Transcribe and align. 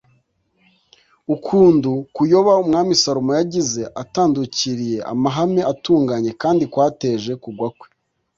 ukundu 1.35 1.91
kuyoba 2.15 2.51
umwami 2.63 2.93
salomo 3.03 3.31
yagize 3.39 3.81
atandukiriye 4.01 4.97
amahame 5.11 5.61
atunganye 5.73 6.31
kandi 6.41 6.63
kwateje 6.71 7.31
kugwa 7.43 7.69
kwe 7.77 7.87